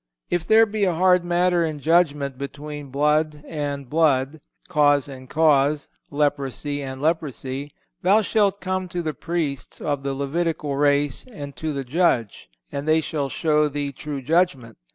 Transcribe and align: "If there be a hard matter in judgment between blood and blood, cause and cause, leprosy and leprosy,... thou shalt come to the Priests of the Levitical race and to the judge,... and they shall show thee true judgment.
"If 0.31 0.47
there 0.47 0.65
be 0.65 0.83
a 0.85 0.95
hard 0.95 1.23
matter 1.23 1.63
in 1.63 1.79
judgment 1.79 2.35
between 2.39 2.89
blood 2.89 3.43
and 3.47 3.87
blood, 3.87 4.41
cause 4.67 5.07
and 5.07 5.29
cause, 5.29 5.89
leprosy 6.09 6.81
and 6.81 6.99
leprosy,... 6.99 7.71
thou 8.01 8.23
shalt 8.23 8.61
come 8.61 8.87
to 8.87 9.03
the 9.03 9.13
Priests 9.13 9.79
of 9.79 10.01
the 10.01 10.15
Levitical 10.15 10.75
race 10.75 11.23
and 11.27 11.55
to 11.57 11.71
the 11.71 11.83
judge,... 11.83 12.49
and 12.71 12.87
they 12.87 12.99
shall 12.99 13.29
show 13.29 13.67
thee 13.67 13.91
true 13.91 14.23
judgment. 14.23 14.79